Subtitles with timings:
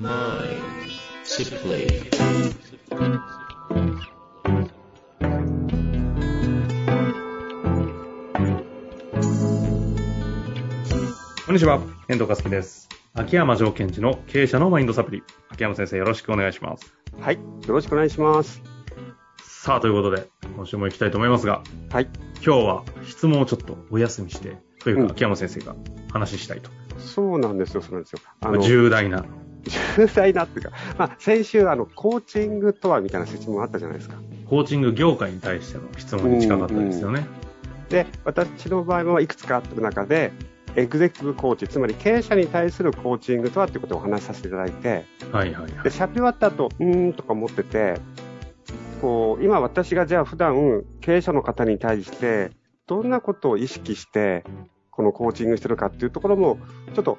[0.00, 0.06] こん
[11.52, 12.88] にちは、遠藤和樹です。
[13.12, 15.22] 秋山条件時の経営者のマインドサプリ。
[15.50, 16.94] 秋山先生よろしくお願いします。
[17.20, 17.34] はい。
[17.34, 18.62] よろしくお願いします。
[19.42, 22.08] さあ、ということで、今週も行きたいと思いますが、はい。
[22.42, 25.76] 今日は質問をちょっとお休みして、というか、うん秋山先生が
[26.10, 26.70] 話したいと。
[26.98, 28.20] そうなんですよ、そうなんですよ。
[28.40, 29.26] あの、重大な、
[29.96, 34.16] 重大なっていうか、まあ、先週、あの、コーチングとはみたいな説問あったじゃないですか。
[34.48, 37.26] コーチング業界に対しての質問に近かったですよね。
[37.88, 40.32] で、私の場合はいくつかあった中で、
[40.76, 45.90] エグゼクティブコーチ、つまり経営者に対するコーチングとはっていうことをお話しさせていただいて、はいはいはいで、。
[45.90, 48.00] 喋り終わった後、うーんとか思ってて、
[49.00, 52.50] こう、今私がじゃあ普段経営者の方に対して、
[52.86, 54.44] どんなことを意識して、
[54.90, 56.58] このコーチングしてるかっていうところも、
[56.94, 57.18] ちょっと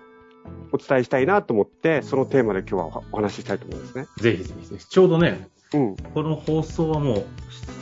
[0.72, 4.08] お伝えしたいなと思って、そのテーマで今日はお話ししたいと思うんですね。
[4.18, 4.86] ぜひぜひぜひ。
[4.86, 5.96] ちょうどね、うん。
[5.96, 7.26] この放送はもう、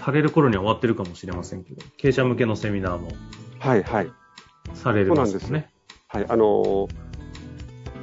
[0.01, 3.09] される頃には終わってるかもしれませんけど、経営者向けのセミナーも
[3.59, 4.11] はいはい。
[4.73, 5.69] されるますよね。
[6.07, 6.25] はい。
[6.27, 7.09] あのー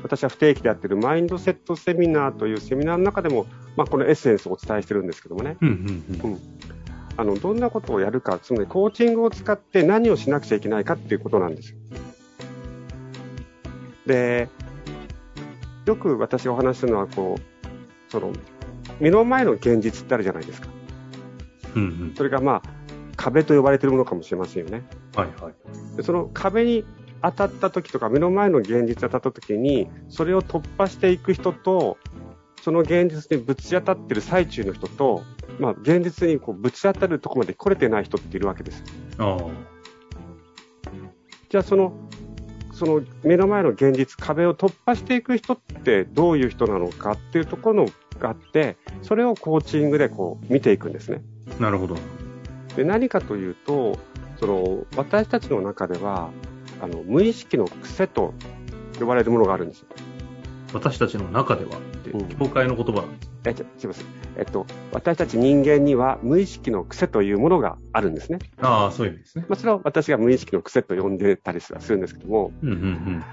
[0.03, 5.57] 私は不定期でやってるマインドセットセミナーというセミナーの中でも、まあ、このエッセンスをお伝えしてるんですけどもね。
[5.61, 5.69] うん
[6.23, 6.41] うんうん。
[7.17, 11.79] あの、どんなことをやるか、つまりコーチングを使って何をしなくちゃいけないかっていうことなんですよ。
[14.07, 14.49] で、
[15.85, 18.33] よく私がお話しするのは、こう、その、
[19.01, 20.69] 目の前の現実ってあるじゃないですか。
[21.75, 22.15] うんうん。
[22.17, 22.77] それがまあ、
[23.17, 24.85] 壁と呼ばれているものかもしれませんよね。
[25.15, 25.97] はいはい。
[25.97, 26.85] でその壁に
[27.23, 31.98] 当たった時とか、目の前の現実に当たった時に、それを突破していく人と、
[32.63, 35.23] その現実にぶち当たってる最中の人と、
[35.59, 38.83] まあ、現実にこうぶち当たるところまで来れてない人っているわけです。
[39.19, 39.39] ああ。
[41.48, 41.93] じゃあその、
[42.77, 47.89] その目の前の現実、壁を突破していく人ってどういう人なのかっていうところの
[48.19, 51.23] があって、それをコーチングでこう見ていくんですね。
[51.59, 51.97] なるほど。
[52.77, 53.99] で何かというと、
[54.39, 56.29] その私たちの中では、
[56.83, 58.35] あの無意識の癖と
[59.01, 59.86] 呼ばれるものがあるんですよ。
[60.75, 63.26] 私たちの中ではって、うん教会の言葉なんです。
[63.51, 64.07] えすいません。
[64.36, 68.39] えっと、私たち人間には無意識の癖というものがあるんですね。
[68.61, 69.46] ああ、そういう意味ですね。
[69.48, 73.24] まあ、それは私が無意識の癖と呼んでたりするんですけども、うんうんうん。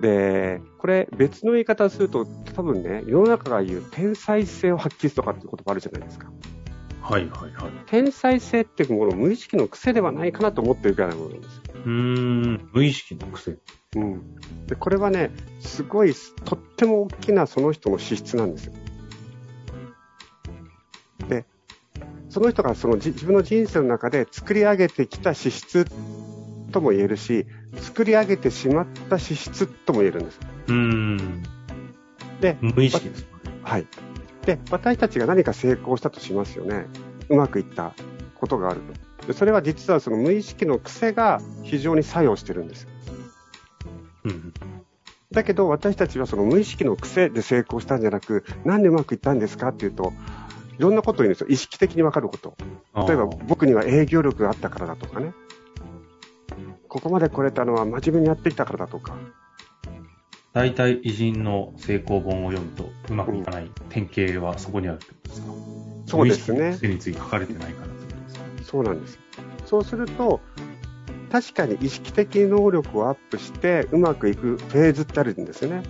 [0.00, 6.30] で、これ別の言い方をすると、多分ね、世の中が言う天才性を発揮するとかっていう言葉あるじゃないですか。
[7.02, 7.72] はいはいはい。
[7.86, 11.62] 天才性っていうものを無意識の癖ではないかなと思ってるぐらいのものですよ。
[11.84, 13.56] うーん、無意識の癖。
[13.96, 14.36] うん。
[14.66, 15.30] で、これはね、
[15.60, 18.74] すごい、とっても大きなその人の資質なんですよ。
[21.28, 21.44] で、
[22.28, 25.86] その人がそのじ自分の人生の中で作り上げてきた資質
[26.72, 27.46] とも言えるし、
[27.76, 30.40] 作り上げてしまった資質とも言えるんです。
[30.68, 31.42] うーん。
[32.40, 33.26] で、無意識です。
[33.62, 33.86] はい。
[34.46, 36.86] で、私たちが何か成功したとしますよね。
[37.28, 37.94] うまくいった
[38.34, 39.26] ことがあると。
[39.26, 42.88] でそれは実はその無意識の癖が非常に作用してるんです。
[44.24, 44.52] うんうん。
[45.30, 50.12] だけど私たちはその無意識の癖で成功したんじゃなく、なんでうまくいったんですかっていうと、
[50.78, 51.46] いろんなことを言うんですよ。
[51.48, 52.56] 意識的にわかること。
[53.06, 55.32] 例えば僕には営業力があったからだとかね。
[56.88, 59.16] ここまで来れたのは真面目にやってきたからだとか。
[60.52, 65.46] 大体偉人の成功本を読むとうまくいかない典型はそこにあるってことですか？
[66.06, 67.88] そうですねについて書かれてないから
[68.62, 69.18] そうなんです。
[69.64, 70.40] そうすると、
[71.30, 75.82] 確かに意識的能力をアップしてうまくいくフェーズってあるんですよね。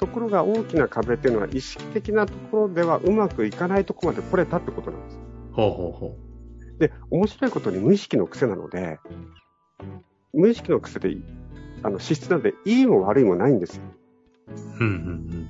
[0.00, 5.18] ところが大きな壁っていうのは意識的なところではうまくいかないところまで来れたってことなんです。
[5.52, 6.16] ほうほうほ
[6.78, 8.98] で、面白いことに無意識の癖なので、
[10.32, 11.14] 無意識の癖で、
[11.82, 13.82] あの、資質なので、いいも悪いもないんですよ。
[14.80, 14.84] う。
[14.84, 15.48] うんうん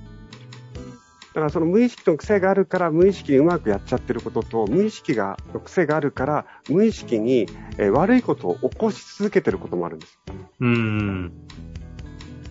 [1.33, 7.47] だからその無意識の癖があるから無意識にうまくやっちゃってることと、無意識が、の癖があるから無意識に、
[7.79, 10.19] えー悪いことを起こし続けてることもあるんです。
[10.59, 11.33] うん。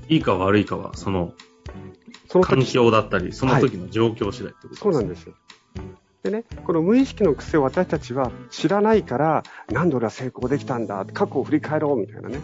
[0.08, 1.34] いいか悪いかは、その
[2.30, 5.34] その環時、境だったり、その時の状況次第ってことですそうなんですよ。
[6.22, 12.40] でね、この無意識の癖を私たちは知らないから、なんで俺は成功できたんだ、過去を振り返ろうみたいなね。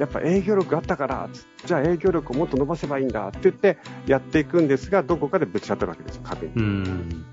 [0.00, 1.28] やっぱ営業力あったから、
[1.64, 7.24] じゃあ営業力をもっと伸ばせばいいんだって言ってやっていくんですが、どこかでぶち当たるわけですよ、壁に。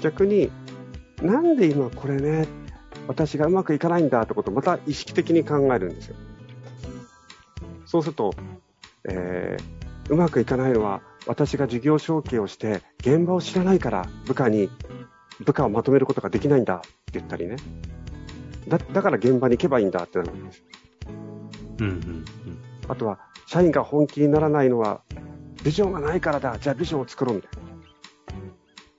[0.00, 0.50] 逆に、
[1.22, 2.48] なんで今これね、
[3.06, 6.16] 私がうまくいかないんだってことをまた意識的に考えるんですよ。
[7.84, 8.34] そうすると、
[9.08, 9.75] えー
[10.08, 14.70] うまくいかないのは私が事業承継をして現場を知らないから部下に
[15.44, 17.56] 部下をまとめることができないんだって言ったりね。
[18.68, 20.64] だだから現場に行けばいいんだってなるわけです。
[21.80, 22.24] うんうん
[22.88, 25.02] あとは、社員が本気にならないのは
[25.64, 26.56] ビジョンがないからだ。
[26.58, 27.68] じゃあビジョンを作ろうみたいな。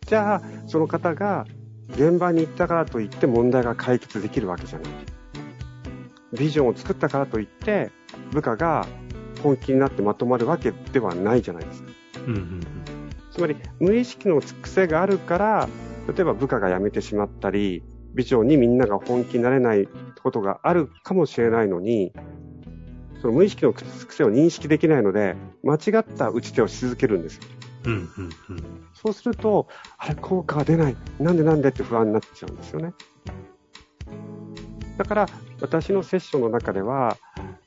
[0.05, 1.45] じゃあ、その方が
[1.89, 4.91] 現場に行ったからといって問題が解決できるわけじゃない。
[6.37, 7.91] ビジョンを作ったからといって
[8.31, 8.85] 部下が
[9.39, 11.89] 本気になってまとまるわけではないじゃないですか。
[12.27, 12.61] うんうん
[13.31, 15.69] つまり無意識の癖があるから、
[16.07, 17.83] 例えば部下が辞めてしまったり、
[18.15, 19.87] ビジョンにみんなが本気になれない
[20.23, 22.13] ことがあるかもしれないのに、
[23.21, 27.43] その無意識の癖を認識できないので、間違った打ち手をし続けるんですよ。
[27.85, 27.99] うんうん
[28.49, 29.67] うんそうすると、
[29.99, 30.97] あれ、効果が出ない。
[31.19, 32.93] なんでなんでって不安になっちゃうんですよね。
[34.97, 35.29] だから、
[35.61, 37.17] 私のセッションの中では、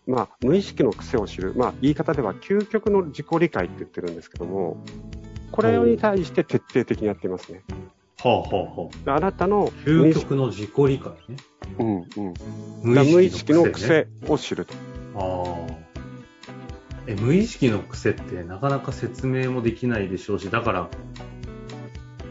[0.06, 1.54] まあ、無意識の癖を知る。
[1.56, 4.76] まあ、言い方では究極の自己理解って言ってるんですけども、
[5.52, 7.62] これに対して徹底的にやってますね。
[8.22, 9.16] はあはあはあ。
[9.16, 11.36] あなたの究極の自己理解ね。
[11.78, 14.74] うんうん、無意識の癖を知ると。
[15.16, 15.90] ああ。
[17.06, 20.88] え、無意識の癖ってなかなか説明もできないでしょうし、だから、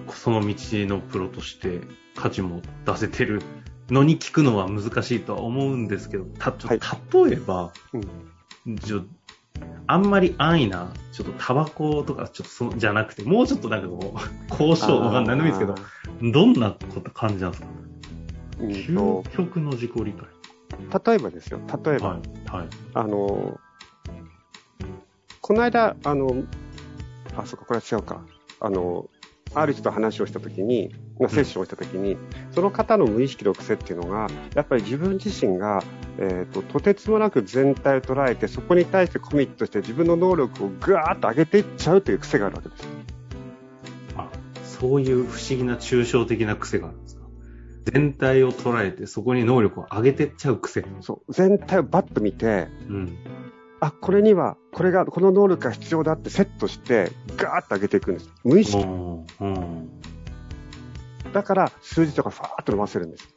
[0.10, 1.82] その道のプロとして
[2.16, 3.42] 価値も出せてる
[3.90, 6.80] のに聞くのは難しいとは思うんですけど、た、ちょはい
[7.30, 7.72] 例えば、
[8.86, 9.02] ちょ
[9.88, 14.20] あんまり安易な、ちょっとタバコとか、ちょっとそじゃなくて、もうちょっとなんかこう、
[14.52, 15.76] 交渉とか何でもいいですけど、
[16.32, 17.70] どんなこと感じなんですか？
[18.60, 20.28] うん究と極の自己理解。
[21.08, 22.20] 例えばですよ、例えば、はい。
[22.48, 22.68] はい。
[22.94, 23.60] あの、
[25.42, 26.44] この間、あの、
[27.36, 28.22] あ、そっか、これは違うか。
[28.60, 29.10] あの、
[29.56, 32.18] ある人と話をしたときに、まあセッションをしたときに、
[32.52, 35.84] その方の無意識の癖っていうのが、やっぱり自分自身が、
[36.18, 42.88] えっ、と、とてつもなく全体を捉えて、そこに対してコミットして自分の能力をぐわーっと上げていっちゃうという癖があるわけです。
[44.16, 44.30] あ、
[44.64, 47.20] そういう不思議な抽象的な癖があるんですか？
[47.86, 50.86] 全体を捉えて、そこに能力を上げてっちゃう癖。
[51.02, 53.18] そう、全体をバッと見て、うん。
[53.80, 58.30] あ、これには、これが、この能力が必要だってセットして、ガーッと上げていくんです。
[58.44, 58.84] 無意識。
[58.84, 59.26] うん。
[59.40, 59.90] うん。
[61.34, 63.30] だから、数字とかファーッと伸ばせるんです。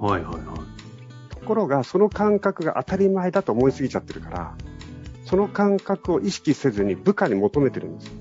[0.00, 1.34] はいはいはい。
[1.34, 4.54] ところが、その感覚が当たり前だと思いすぎちゃってるから、
[5.24, 8.12] その感覚を意識せずに部下に求めてるんですよ。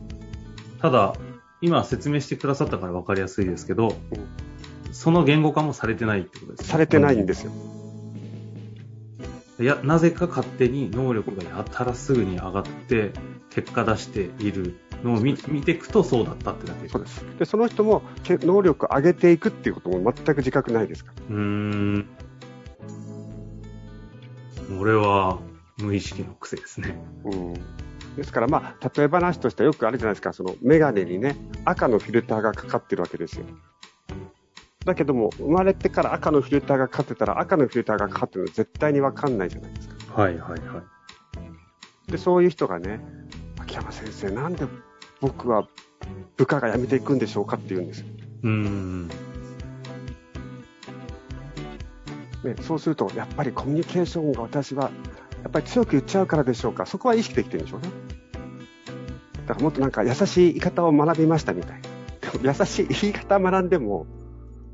[0.81, 1.15] ただ、
[1.61, 3.95] 今説明してくださったから分かりやすいですけど、
[4.91, 7.51] その言語化もされてないってことですねされてないんですよ。
[9.59, 13.11] いや、なぜか勝手に能力がやたらすぐに上がって、
[13.49, 17.25] 結果出しているのを見見ていくとそうだったってだけそうです。
[17.39, 21.11] で、その人もけ能力を上げていくっていうことも全く自覚ないですか？
[21.29, 21.35] ら。
[21.35, 22.07] うーん。
[24.79, 25.39] 俺は
[25.77, 26.97] 無意識の癖ですね。
[27.25, 27.53] うん。
[28.15, 33.45] ですから、まあ、例え話としてはよくあるじゃないですか、そのメガネにね、赤のフィルターがかかってるわけですよ。
[34.85, 40.21] だけども、生まれてから赤のフィルターがかかってたら、赤のフィルターがかかってるの絶対にわかんないじゃないですか。
[40.21, 40.81] はいはいは
[42.07, 42.11] い。
[42.11, 43.01] で、そういう人がね、
[43.59, 44.65] 秋山先生、なんで
[45.25, 45.67] 僕は
[46.37, 48.05] 部下が辞めていくんでしょうかって言うんですよ。
[48.43, 49.07] うーん。
[49.07, 49.13] ね、
[52.61, 54.91] そうすると、やっぱりコミュニケーションが私は、
[55.41, 56.85] やっぱり強く言っちゃうからでしょうか。
[56.85, 57.89] そこは意識できてるんでしょうね。
[59.47, 62.31] だからもっとなんか優しい言い方を学びましたみたいな。
[62.31, 64.05] でも優しい言い方学んでも、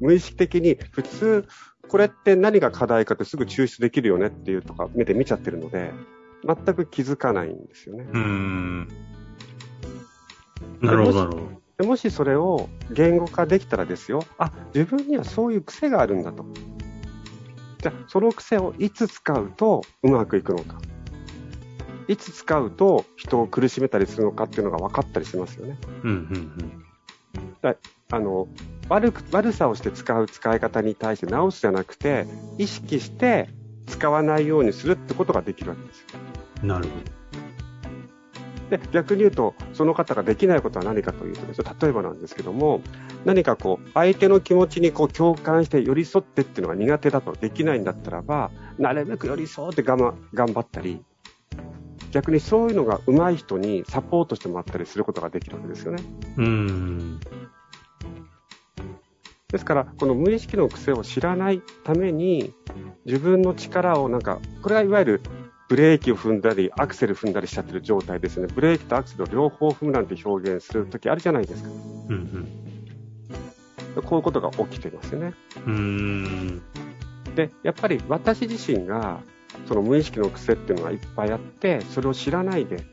[0.01, 1.45] 無意識的に普通、
[1.87, 5.93] これって何が課題かってすぐ抽出できるよねっていうとか目で見ちゃってるので、
[6.43, 8.05] 全く気づかないんですよね。
[8.11, 8.87] うーん。
[10.81, 11.61] なるほどなるほど。
[11.77, 16.45] でもしそれを言語化できたらですよ、あ、自分にはそういう癖があるんだと。
[17.79, 20.79] じゃあ、その癖をいつ使うとうまくいくのか。
[22.07, 25.77] いつ使うと人を苦しめたりするのかっていうのが分かったりしますよね。
[26.03, 26.81] うんうん
[28.13, 28.47] あの、
[28.89, 32.27] 悪く、悪さをして使う使い方に対して直すじゃなくて、
[32.57, 33.47] 意識して
[33.87, 36.07] 使わないようにするってことができるわけですよ。
[36.63, 36.67] うん。
[36.67, 37.20] なるほ
[38.71, 42.81] で、逆に言うと、その方ができないことは何かというとですね、例えばなんですけども、
[43.25, 48.49] 何かこう、相手の気持ちにこう共感して寄り添ってっていうのが苦手だとできないんだったらば、
[48.79, 51.03] なるべく寄り添って我慢、頑張ったり、
[52.11, 56.01] 逆にそういうのが上手い人にサポートしてもらったりすることができるわけですよね。
[56.37, 56.43] ど。
[56.43, 57.19] うーん。
[59.49, 62.53] ですから、この無意識の癖を知らないために、
[63.05, 65.21] 自分の力をなんか、これがいわゆる
[65.71, 68.47] ブレーキを踏んだり、アクセル踏んだりしちゃってる状態ですね。
[68.53, 71.69] ブレーキとアクセルを両方踏むなんて表現するときあるじゃないですか。
[71.69, 72.47] うん
[73.95, 74.03] うん。
[74.03, 75.33] こういうことが起きてますよね。
[75.65, 76.61] うーん。
[77.37, 79.21] で、やっぱり私自身が、
[79.65, 82.83] その無意識の癖っていうのがいっぱいあって、それを知らないで、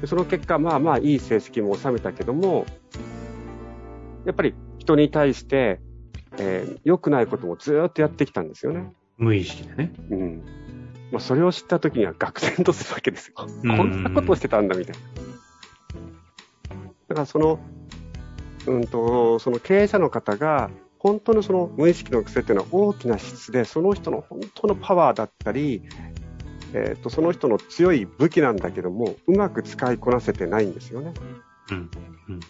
[0.00, 2.66] でその結果、まあまあいい成績も収めたけども、
[4.24, 5.78] やっぱり人に対して、
[6.38, 8.92] えー良くないこともずーっとやってきたんですよね。
[9.16, 9.92] 無意識でね。
[10.10, 10.61] うん。
[11.12, 13.46] まあ、それを知った時には愕然とするわけですよ。
[13.64, 15.00] うんこんなことをしてたんだみたいな。
[17.08, 17.60] だからその、
[18.66, 25.82] うんと、その経営者の方が、本当のその無意識の癖っていうのは大きな質で、その人の本当のパワーだったり、
[26.72, 31.12] えーと、その人の強い武器なんだけども、うまく使いこなせてないんですよね。
[31.72, 31.90] うん、
[32.28, 32.40] うん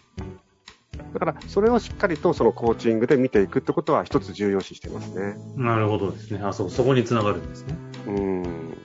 [1.13, 5.35] だから、それをしっかりとそのコーチングで見ていくってことは一つ重要視してますね。
[5.57, 6.41] なるほどですね。
[6.43, 7.75] あ、そう、そこにつながるんですね。
[8.07, 8.77] うん。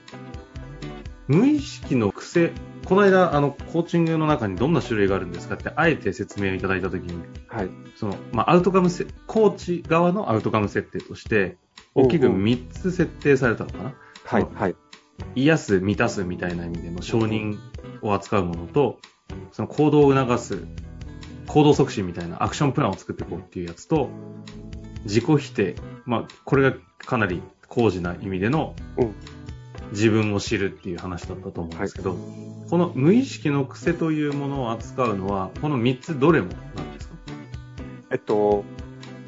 [1.28, 2.52] 無意識の癖、
[2.86, 7.70] この間、あの、コーチングの中にどんな種類があるんですかって、あえて説明をいただいたときに、はい。
[7.96, 11.58] その、まあ、アウトカムせ、コーチ側のアウトカム設定として、
[11.94, 13.94] 大きく3つ設定されたのかな、
[14.24, 14.76] はい、はい。
[15.34, 17.58] 癒す、満たすみたいな意味での承認
[18.00, 18.98] を扱うものと、
[19.52, 20.64] その行動を促す、
[21.46, 24.08] 行動促進みたいなアクションプランを作っていこうっていうやつと、
[25.04, 25.76] 自己否定。
[26.06, 28.74] まあ、これがかなり高次な意味での、
[29.92, 32.18] 自分を知るっていう話だったと思うんですけど、はい、
[32.68, 37.14] この無意識の癖というものを扱うのは、この3つどれもなんですか？
[38.10, 38.64] えっと、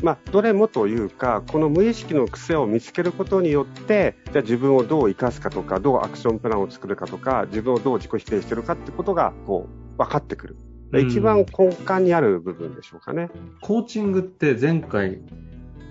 [0.02, 10.56] まあ、どれもというか、この無意識の癖を見つけることによって、じゃあ自分をどう生かすかとか、どうアクションプランを作るかとか、自分をどう自己否定してるかってことが、こう、分かってくる。
[10.98, 13.28] 一番根幹にある部分でしょうかね。
[13.60, 15.20] コーチングって前回、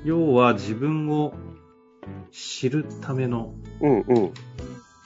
[0.03, 1.33] 要は自分を
[2.31, 4.33] 知るための、うんうん。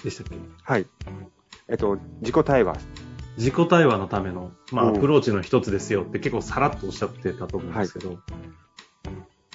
[0.04, 0.36] でしたっけ？
[0.64, 0.86] はい。
[1.68, 2.78] えっと、自己対話。
[3.38, 8.18] 自己対話のための、まあ、アプローチの一つですよって結構さらっとおっしゃってたと思うんですけど、はい、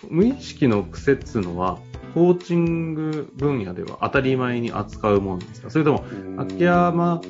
[0.08, 1.78] 無意識の癖っていうのは、
[2.14, 5.70] コーチング分野では当たり前に扱うものですか？
[5.70, 6.04] それとも、
[6.38, 7.20] 秋山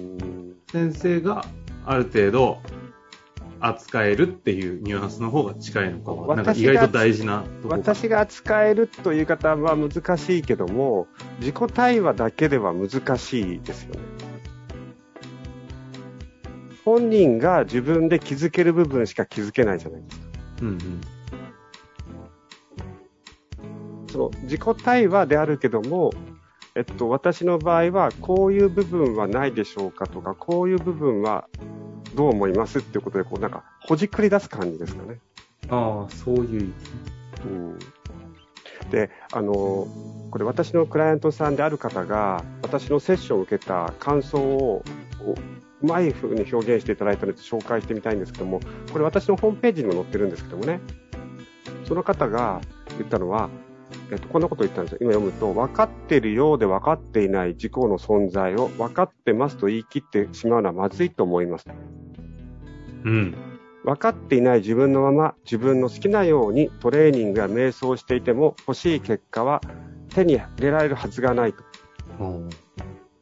[0.73, 1.45] 先生が
[1.85, 2.63] ある程度
[3.61, 11.07] 扱えるっていうニュアンスの方が近いのかは、なんか意外と大事な私が扱えるという方は難しいけども、
[11.41, 14.01] 自己対話だけでは難しいですよね。
[16.85, 20.27] 本人が自分で気づける部分しか気づけないじゃないですか。
[20.63, 21.01] うんうん
[24.11, 26.11] その自己対話であるけども、
[26.75, 31.47] えっと、私の場合はこういう部分はないでしょうかとか、こういう部分は
[32.19, 35.21] どう思いますっていうことで、こうなんか、ほじくり出す感じですかね。
[35.69, 36.73] ああ、そういう。
[37.45, 37.79] うん。
[38.91, 44.83] で、あの、これ私のクライアントさんである方が、私のセッションを受けた感想を、
[45.81, 48.59] うまい風に表現していただいたので紹介してみたいんですけども、
[48.93, 50.81] これ私のホームページにも載ってるんですけどもね、
[51.85, 52.61] その方が
[52.99, 53.49] 言ったのは、
[54.11, 54.99] えっと、こんなこと言ったんですよ。
[55.03, 61.67] 今読むと、分かっているようで分かっていない自己の存在を分かってますと言い切ってしまうのはまずいと思います。
[63.05, 63.35] うん。
[63.85, 69.63] 分かっていない自分のまま自分の好きなようにトレーニングや瞑想をしていても欲しい結果は
[70.11, 71.65] 手に入れられるはずがないと。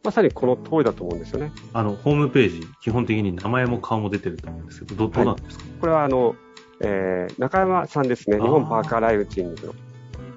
[0.03, 1.53] まさにこの通りだと思うんですよね。
[1.73, 6.37] あの、ホームページ、基本的に名前も顔も出てると思うんですけど、ど、どうなんですか、はい、これはあの、
[6.81, 8.39] えー、中山さんですね。
[8.39, 9.75] 日本パーカーライフチング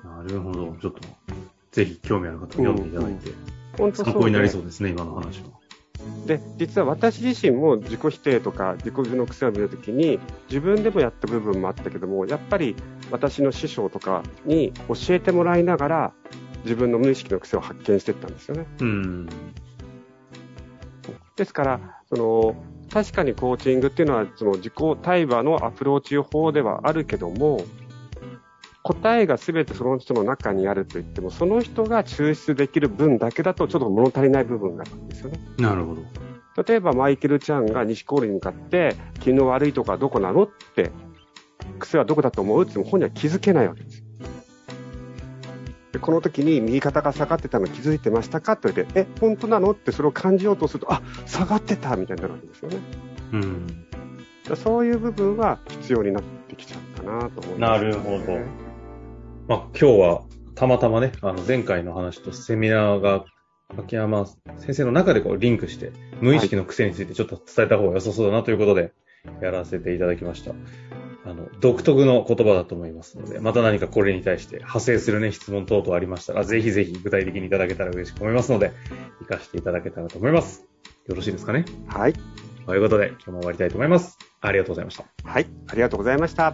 [0.03, 0.17] の。
[0.17, 0.75] なるほど。
[0.81, 1.01] ちょっと、
[1.71, 3.29] ぜひ興味ある方は読んでいただいて、
[3.79, 5.58] うんうん、参考になりそうですね、今の話は。
[6.25, 12.75] で、実は私自身も自己否定とか自己の癖を見るときに、自分でもやった部分もあったけども、やっぱり
[13.11, 16.13] 私の師匠とかに教えてもらいながら、
[16.63, 18.65] 自分の無意識の癖を発見していったんですよね。
[18.79, 19.29] うん。
[21.35, 21.79] ですから、
[22.09, 22.55] その、
[22.91, 27.61] 確かにコーチングっていうのは、その自己対話のアプローチ法ではあるけども、
[28.83, 35.39] 答えが全てその人の中にあると言っても、その人が抽出できる分だけだとちょっと物足りない部分があるんですよね。
[35.57, 36.01] なるほど。
[36.63, 40.91] 例えばマイケル・チャンが西コールに向かって、気の悪いとこはどこなのって、
[41.79, 44.03] 癖はどこだと思うって言っても本人は気づけないわけです
[45.91, 52.77] でこの時に右肩が下がってたの気づいてましたかって言われて、え、本当なのってそれを感じようとすると、あ、下がってたみたいになるわけですよね。
[53.33, 53.85] うん。
[54.55, 58.68] そういう部分は必要になってきちゃうかなと思います、ね、なるほど。
[59.49, 60.21] まあ、今日は
[60.53, 63.25] たまたまね、あの前回の話とセミナーが
[63.79, 64.27] 秋山
[64.59, 65.91] 先生の中でこうリンクして、
[66.21, 68.93] 無意識の癖についてちょっと伝えた方が良さそうだなということで、
[69.41, 70.53] やらせていただきました。
[71.25, 78.71] あの、独特の言葉だと思いますので、また何かこれに対して派生するね、質問等々ありましたら、ぜひぜひ具体的にいただけたら嬉しく思いますので、
[79.27, 80.67] 活かしていただけたらと思います。
[81.07, 81.65] よろしいですかね？
[81.87, 82.13] はい。
[82.67, 84.19] ということで、今日も終わりたいと思います。
[84.41, 85.05] ありがとうございました。
[85.23, 86.53] はい、ありがとうございました。